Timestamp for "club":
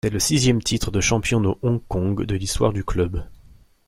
2.83-3.23